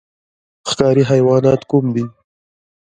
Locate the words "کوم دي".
1.69-2.05